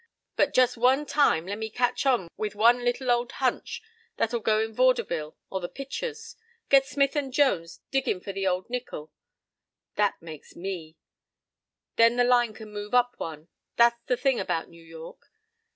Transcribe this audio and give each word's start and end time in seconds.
But 0.35 0.55
just 0.55 0.77
one 0.77 1.05
time 1.05 1.45
le' 1.45 1.55
me 1.55 1.69
catch 1.69 2.07
on 2.07 2.27
with 2.35 2.55
one 2.55 2.83
little 2.83 3.11
old 3.11 3.33
hunch 3.33 3.83
that'll 4.17 4.39
go 4.39 4.59
in 4.61 4.73
vaudeville 4.73 5.37
or 5.51 5.59
the 5.61 5.69
pi'tures—get 5.69 6.87
Smith 6.87 7.15
and 7.15 7.31
Jones 7.31 7.81
diggin' 7.91 8.19
for 8.19 8.33
the 8.33 8.47
old 8.47 8.67
nickel.—That 8.67 10.19
makes 10.19 10.55
me. 10.55 10.97
Then 11.97 12.15
the 12.15 12.23
line 12.23 12.55
can 12.55 12.73
move 12.73 12.95
up 12.95 13.13
one. 13.19 13.49
That's 13.75 14.01
the 14.07 14.17
thing 14.17 14.39
about 14.39 14.69
New 14.69 14.81
York. 14.83 15.31